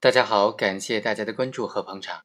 [0.00, 2.22] 大家好，感谢大家的关注和捧场。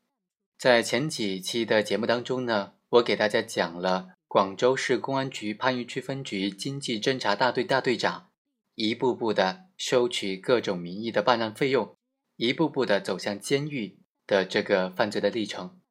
[0.59, 8.29] 在前几期的节目当中呢，我给大家讲了广州市公安局番禺区分局经济侦查大队大队长
[8.75, 11.95] 一步步的收取各种名义的办案费用，
[12.35, 13.97] 一步步的走向监狱
[14.27, 15.81] 的这个犯罪的历程。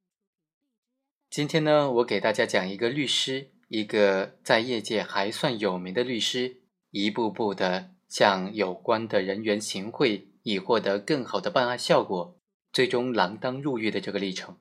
[1.29, 6.59] 今天呢，我给大家讲一个律师，一个在业界还算有名的律师，
[6.93, 10.29] 一步步的向有关的人员行贿。
[10.43, 12.39] 以获得更好的办案效果，
[12.73, 14.59] 最终锒铛入狱的这个历程。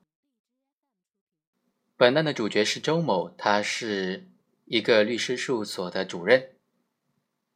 [1.96, 4.28] 本案的主角是周某，他是
[4.64, 6.50] 一个律师事务所的主任。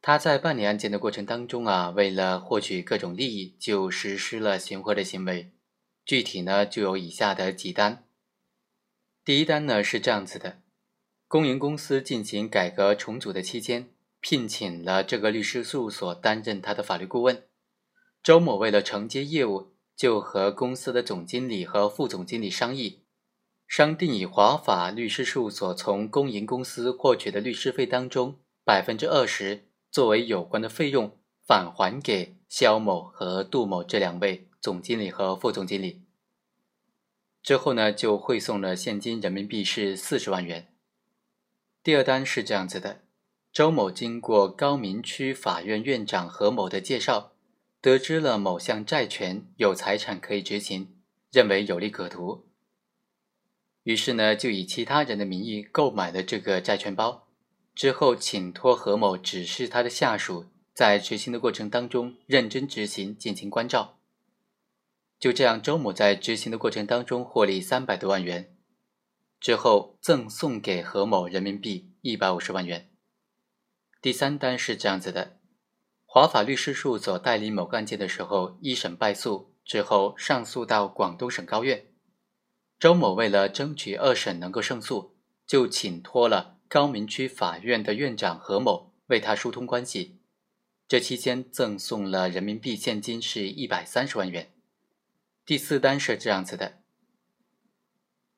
[0.01, 5.51] 他在办理案件的过程当中啊，为了获取各种利益，就实施了行贿的行为。
[6.05, 8.05] 具体呢，就有以下的几单。
[9.25, 10.61] 第一单呢是这样子的：
[11.27, 13.89] 公营公司进行改革重组的期间，
[14.21, 17.46] 聘请了这个律师事务所担任他的法律顾问。
[18.21, 23.03] 周某为了承接业务，就和公司的总经理和副总经理商议，
[23.67, 36.01] 商定以华法律师事务所从公营公司获取的律师费当中百分之二十作为有关的费用返还给肖某和杜某这两位总经理和副总经理。
[37.41, 40.67] 之后呢，就汇送了现金人民币是四十万元。
[41.81, 43.03] 第二单是这样子的：
[43.53, 47.31] 周某经过高明区法院院长何某的介绍。
[47.79, 50.95] 得知了某项债权有财产可以执行，
[51.31, 52.47] 认为有利可图，
[53.83, 57.27] 于是呢就以其他人的名义购买了这个债权包，
[57.75, 63.99] 之后请托何某指示他的下属在执行的过程当中认真执行，进行关照。
[65.19, 68.55] 就这样，周某在执行的过程当中获利三百多万元，
[69.39, 72.89] 之后赠送给何某人民币一百五十万元。
[74.01, 75.36] 第三单是这样子的。
[76.17, 81.85] 华法律师事务所代理某个案件的时候，一审败诉之后上诉到广东省高院。
[82.79, 90.17] 周某为了争取二审能够胜诉，就请托了高明区法院的院长何某为他疏通关系。
[90.87, 94.51] 这期间赠送了人民币现金是一百三十万元。
[95.45, 96.79] 第四单是这样子的：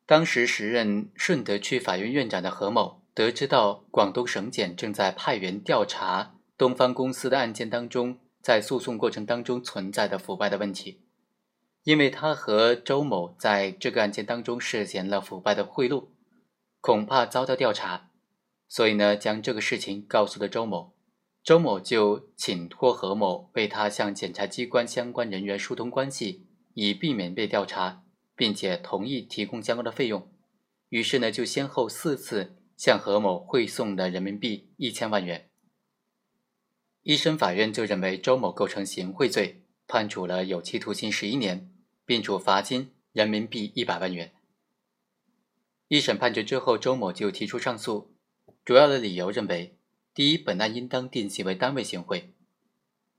[0.05, 6.35] 当时时任顺德区法院院长的何某，得知到广东省检正在派员调查。
[6.59, 10.99] 东方公司的案件当中，在诉讼过程当中存在的腐败的问题，
[11.85, 16.07] 因为他和周某在这个案件当中涉嫌了腐败的贿赂，
[16.81, 18.11] 恐怕遭到调查，
[18.67, 20.93] 所以呢，将这个事情告诉了周某，
[21.41, 28.03] 周某就请托何某为他向检察机关相关人员疏通关系，以避免被调查，
[28.35, 30.29] 并且同意提供相关的费用，
[30.89, 35.48] 于是呢，就先后四次向何某汇送了人民币一千万元。
[37.09, 41.67] 一审法院就认为周某构成行贿罪，判处了有期徒刑十一年，
[42.05, 44.31] 并处罚金人民币一百万元。
[45.87, 48.13] 一审判决之后，周某就提出上诉，
[48.63, 49.75] 主要的理由认为：
[50.13, 52.31] 第一，本案应当定性为单位行贿，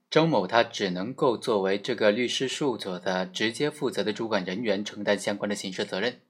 [0.09, 6.21] 周某他只能够作为这个律师事务所的直接负责的主管人员承担相关的刑事责任。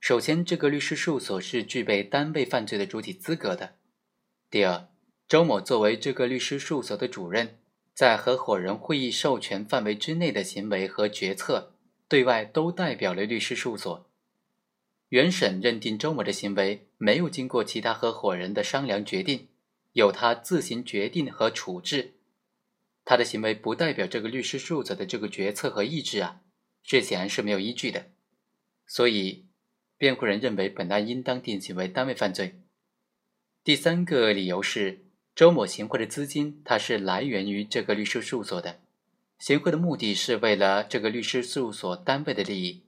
[0.00, 3.74] 首先，这个律师事务所是具备单位犯罪的主体资格的；
[4.48, 4.88] 第二，
[5.30, 7.56] 周某作为这个律师事务所的主任，
[7.94, 11.72] 在合伙人会议授权范围之内的行为和决策，
[12.08, 14.10] 对外都代表了律师事务所。
[15.10, 19.46] 原审认定周某的行为没有经过其他合伙人的商量决定，
[19.92, 22.14] 由他自行决定和处置，
[23.04, 26.40] 他的行为不代表这个律师事务所的这个决策和意志啊，
[26.82, 28.06] 这显然是没有依据的。
[28.84, 29.46] 所以，
[29.96, 32.62] 辩护人认为本案应当定性为单位犯罪。
[33.62, 35.04] 第三个理由是。
[35.40, 38.78] 周某行贿的资金，它是来源于这个律师事务所的，
[39.38, 42.82] 行贿的目的是为了这个律师事务所单位的利益。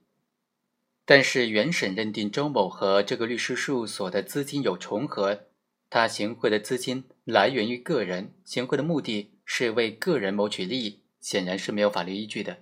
[1.03, 5.45] 但是原审认定周某和这个律师事务所的资金有重合，
[5.89, 12.57] 他行贿的资金来源于个人，行贿的目的是为个人谋取利益，显然是没有法律依据的。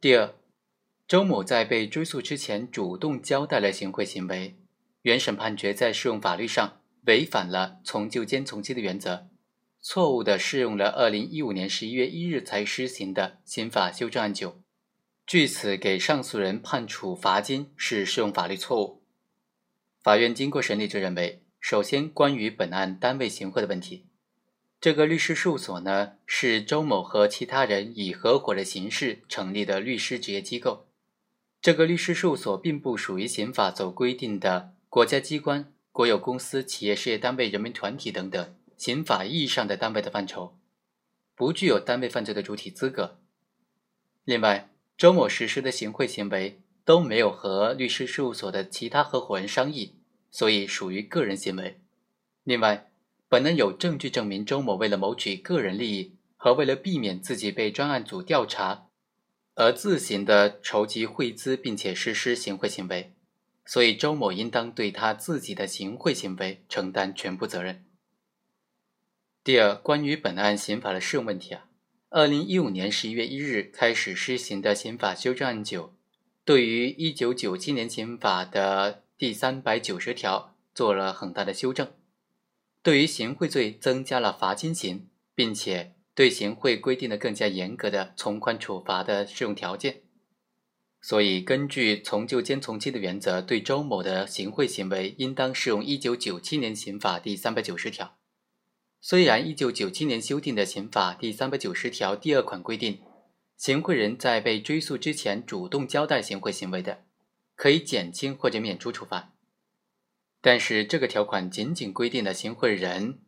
[0.00, 0.32] 第二，
[1.06, 4.56] 周某在被追诉之前主动交代了行贿行为，
[5.02, 6.77] 原审判决在适用法律上。
[7.08, 9.28] 违反了从旧兼从轻的原则，
[9.80, 14.60] 错误的适用了二零一五年十一月一日才施行的刑法修正案九，
[15.26, 19.02] 据此给上诉人判处罚金是适用法律错误。
[20.02, 24.04] 法院经过审理就认为，首先关于本案单位行贿的问题，
[24.78, 30.86] 这个律师事务所呢是周某和其他人以合伙的形式成立的律师职业机构，
[31.62, 35.72] 这个律师事务所并不属于刑法所规定的国家机关。
[35.98, 40.56] 国有公司、企业、事业单位、人民团体等等刑法意义上的单位的范畴，
[41.34, 43.18] 不具有单位犯罪的主体资格。
[44.24, 49.96] 另外，周某实施的行贿行为都没有和律师事务所的其他合伙人商议，
[50.30, 51.80] 所以属于个人行为。
[52.44, 52.92] 另外，
[53.28, 58.86] 本人有证据证明周某为了谋取个人利益和为了避免自己被专案组调查，
[59.56, 63.12] 而自行的筹集贿资并且实施行贿行为，
[63.68, 67.84] 所以周某应当对他自己的行贿行为承担全部责任。
[69.44, 71.66] 第二，关于本案刑法的适用问题啊。
[72.08, 75.92] 二零一五年十一月一日开始施行的刑法修正案九，
[76.46, 81.92] 对于一九九七年刑法的第三百九十条做了很大的修正，
[82.82, 90.00] 对于行贿罪增加了罚金刑，并且对行贿规定了更加严格的从宽处罚的适用条件。
[91.00, 98.16] 所以，根据从旧兼从轻的原则，对周某的行贿行为应当适用一九九七年刑法第三百九十条。
[99.00, 103.00] 虽然一九九七年修订的刑法第三百九十条第二款规定，
[103.56, 107.04] 行贿人在被追诉之前主动交代行贿行为的，
[107.54, 109.32] 可以减轻或者免除处罚。
[110.40, 113.20] 但是这个条款仅仅规定了行贿人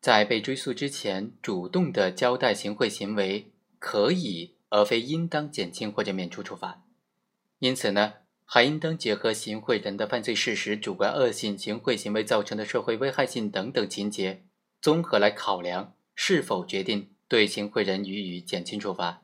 [0.00, 6.83] 在被追诉之前主动的交代行贿行为可以而非应当减轻或者免除处罚。
[7.64, 8.12] 因此呢，
[8.44, 14.44] 还应当结合行贿人的犯罪事实、主观恶性、行贿行为造成的社会危害性等等情节。
[14.82, 19.22] 综合来考量是否决定对行贿人予以减轻处罚。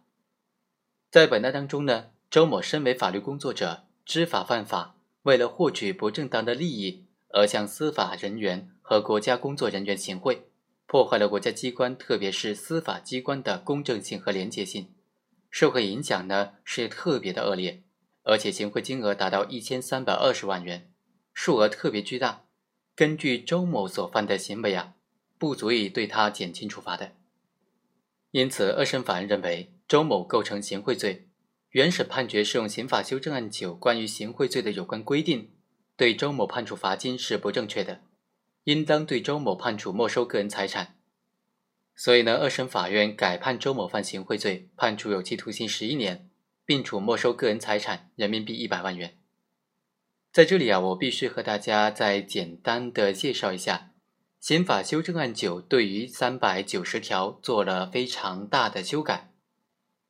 [1.10, 7.04] 在本案当中呢，周某身为法律工作者，知法犯法，为了获取不正当的利益
[7.34, 10.46] 而向司法人员和国家工作人员行贿，
[10.86, 14.94] 破坏了国家机关特别是司法机关的公正性和廉洁性，
[15.50, 17.82] 社会影响呢是特别的恶劣，
[18.22, 20.90] 而且行贿金额达到一千三百二十万元，
[21.34, 22.44] 数额特别巨大。
[22.94, 24.94] 根据周某所犯的行为啊。
[25.38, 27.12] 不足以对他减轻处罚的，
[28.30, 31.30] 因此二审法院认为周某构成行贿罪，
[31.70, 35.50] 原审判决适用刑法修正案九关于行贿罪的有关规定，
[35.96, 38.02] 对周某判处罚金是不正确的，
[38.64, 40.98] 应当对周某判处没收个人财产。
[41.96, 46.29] 所以呢，二审法院改判周某犯行贿罪，判处有期徒刑十一年，
[46.70, 49.18] 并处没收个人财产人民币一百万元。
[50.30, 53.90] 在这里啊，我必须和大家再简单的介绍一下。
[54.38, 59.32] 刑法修正案九对于三百九十条做了非常大的修改。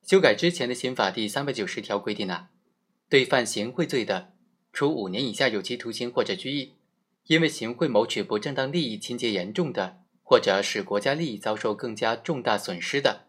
[0.03, 2.49] 修改之前的刑法第三百九十条规定啊，
[3.09, 4.31] 对犯行贿罪的，
[4.71, 6.75] 处五年以下有期徒刑或者拘役；
[7.25, 13.25] 因为行贿谋取不正当利益情节严重的，或者使国家利益遭受更加重大损失的，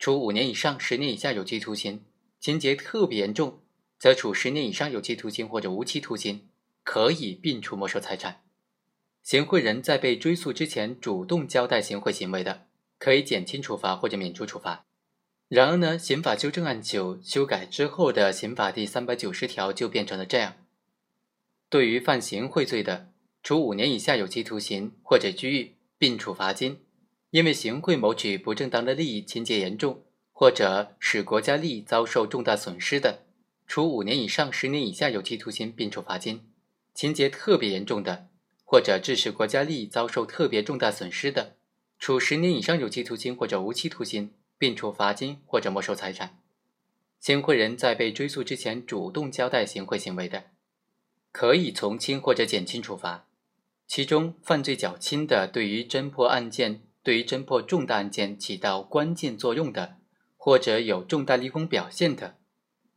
[0.00, 2.00] 处五年以上十年以下有期徒刑；
[2.46, 3.58] 情节特别严重，
[3.98, 6.48] 则处十年以上有期徒刑或者无期徒刑，
[6.84, 8.44] 可以并处没收财产。
[9.24, 14.86] 行贿人在被追诉之前主动交代行贿行为的，可以减轻处罚或者免除处罚。
[15.48, 20.54] 然而呢，刑法修正案九修改之后的刑法第三百九十条就变成了这样：
[21.68, 23.10] 对于犯行贿罪的，
[23.42, 26.76] 处五年以下有期徒刑或者拘役，并处罚金；
[27.30, 30.04] 因为行贿谋取不正当的利益情节严重，
[30.38, 33.22] 或者使国家利益遭受重大损失的，
[33.66, 36.40] 处五年以上十年以下有期徒刑，并处罚金；
[36.92, 38.28] 情节特别严重的。
[38.62, 41.54] 或者致使国家利益遭受特别重大损失的，
[41.98, 46.38] 处十年以上有期徒刑或者无期徒刑，并处罚金或者没收财产。
[47.18, 50.50] 行贿人在被追诉之前主动交代行贿行为的，
[51.32, 53.26] 可以从轻或者减轻处罚。
[53.88, 59.96] 其中犯罪较轻的，对于侦破案件、对于侦破重大案件起到关键作用的，
[60.46, 62.36] 或者有重大立功表现的，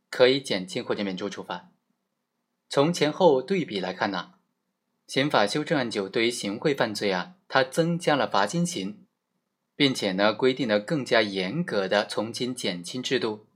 [0.08, 1.72] 可以减轻或者免除处罚。
[2.68, 4.34] 从前后对比来看呢？
[5.08, 9.04] 刑法修正案九对于行贿犯罪啊，它增加了罚金刑，
[9.74, 13.48] 并且呢规定了更加严格的从轻减轻制度。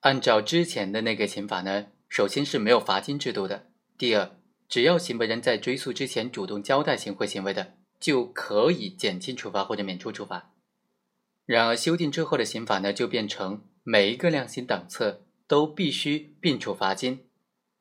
[0.00, 3.68] 按照之前的那个刑法呢，首先是没有罚金制度的。
[3.96, 4.32] 第二，
[4.68, 10.50] 只要行为人在追诉之前主动交代行贿行为的，就可以减轻处罚或者免除处罚。
[11.46, 17.20] 然而修订之后的刑法呢，就变成每一个量刑档次都必须并处罚金，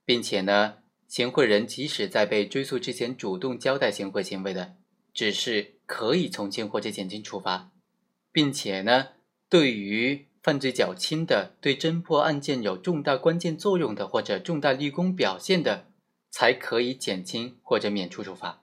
[0.05, 0.75] 并且呢。
[1.05, 4.74] 行贿人即使在被追诉之前主动交代行贿行为的，
[5.13, 7.70] 只是可以从轻或者减轻处罚，
[8.32, 9.10] 并且呢，
[9.48, 15.86] 对于犯罪较轻的、对侦破案件有重大关键作用的或者重大立功表现的，
[16.32, 18.62] 才可以减轻或者免除处罚。